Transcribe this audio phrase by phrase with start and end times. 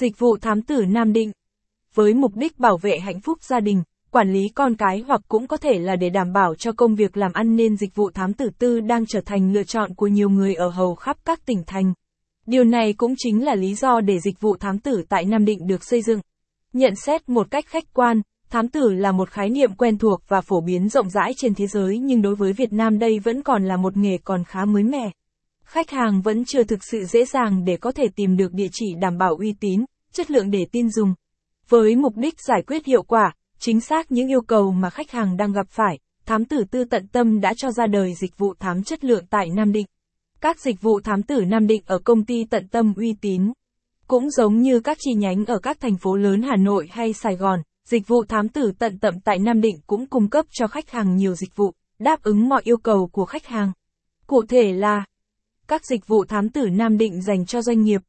[0.00, 1.32] Dịch vụ thám tử Nam Định.
[1.94, 5.46] Với mục đích bảo vệ hạnh phúc gia đình, quản lý con cái hoặc cũng
[5.46, 8.32] có thể là để đảm bảo cho công việc làm ăn nên dịch vụ thám
[8.32, 11.62] tử tư đang trở thành lựa chọn của nhiều người ở hầu khắp các tỉnh
[11.66, 11.92] thành.
[12.46, 15.66] Điều này cũng chính là lý do để dịch vụ thám tử tại Nam Định
[15.66, 16.20] được xây dựng.
[16.72, 20.40] Nhận xét một cách khách quan, thám tử là một khái niệm quen thuộc và
[20.40, 23.64] phổ biến rộng rãi trên thế giới nhưng đối với Việt Nam đây vẫn còn
[23.64, 25.10] là một nghề còn khá mới mẻ.
[25.64, 28.94] Khách hàng vẫn chưa thực sự dễ dàng để có thể tìm được địa chỉ
[29.00, 31.14] đảm bảo uy tín, chất lượng để tin dùng.
[31.68, 35.36] Với mục đích giải quyết hiệu quả, chính xác những yêu cầu mà khách hàng
[35.36, 38.82] đang gặp phải, thám tử tư tận tâm đã cho ra đời dịch vụ thám
[38.82, 39.86] chất lượng tại Nam Định.
[40.40, 43.52] Các dịch vụ thám tử Nam Định ở công ty tận tâm uy tín.
[44.06, 47.36] Cũng giống như các chi nhánh ở các thành phố lớn Hà Nội hay Sài
[47.36, 50.90] Gòn, dịch vụ thám tử tận tậm tại Nam Định cũng cung cấp cho khách
[50.90, 53.72] hàng nhiều dịch vụ, đáp ứng mọi yêu cầu của khách hàng.
[54.26, 55.04] Cụ thể là
[55.68, 58.00] các dịch vụ thám tử Nam Định dành cho doanh nghiệp,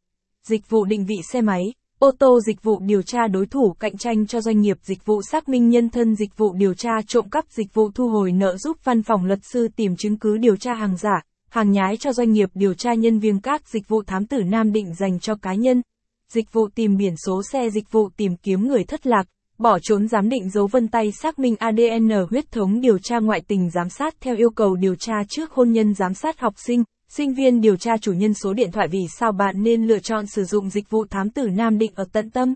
[0.44, 3.98] dịch vụ định vị xe máy, ô tô dịch vụ điều tra đối thủ cạnh
[3.98, 7.30] tranh cho doanh nghiệp dịch vụ xác minh nhân thân dịch vụ điều tra trộm
[7.30, 10.56] cắp dịch vụ thu hồi nợ giúp văn phòng luật sư tìm chứng cứ điều
[10.56, 14.04] tra hàng giả, hàng nhái cho doanh nghiệp điều tra nhân viên các dịch vụ
[14.08, 15.82] thám tử Nam Định dành cho cá nhân,
[16.30, 19.24] dịch vụ tìm biển số xe dịch vụ tìm kiếm người thất lạc,
[19.58, 23.42] bỏ trốn giám định dấu vân tay xác minh ADN huyết thống điều tra ngoại
[23.48, 26.84] tình giám sát theo yêu cầu điều tra trước hôn nhân giám sát học sinh,
[27.18, 30.26] sinh viên điều tra chủ nhân số điện thoại vì sao bạn nên lựa chọn
[30.28, 32.54] sử dụng dịch vụ thám tử Nam Định ở tận tâm.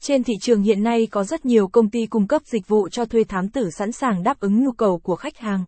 [0.00, 3.04] Trên thị trường hiện nay có rất nhiều công ty cung cấp dịch vụ cho
[3.04, 5.64] thuê thám tử sẵn sàng đáp ứng nhu cầu của khách hàng.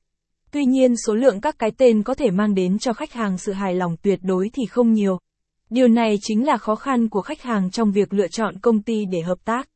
[0.50, 3.52] Tuy nhiên số lượng các cái tên có thể mang đến cho khách hàng sự
[3.52, 5.18] hài lòng tuyệt đối thì không nhiều.
[5.70, 9.04] Điều này chính là khó khăn của khách hàng trong việc lựa chọn công ty
[9.04, 9.68] để hợp tác.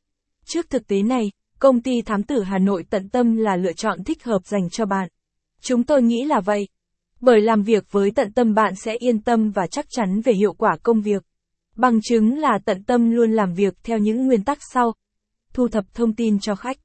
[0.45, 4.05] Trước thực tế này, công ty thám tử Hà Nội tận tâm là lựa chọn
[4.05, 5.08] thích hợp dành cho bạn.
[5.61, 6.69] Chúng tôi nghĩ là vậy.
[7.21, 10.53] Bởi làm việc với tận tâm bạn sẽ yên tâm và chắc chắn về hiệu
[10.53, 11.23] quả công việc.
[11.77, 14.93] Bằng chứng là tận tâm luôn làm việc theo những nguyên tắc sau.
[15.53, 16.77] Thu thập thông tin cho khách.